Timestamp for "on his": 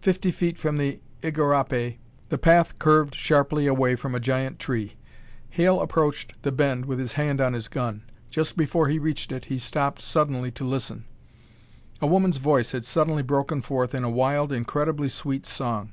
7.40-7.68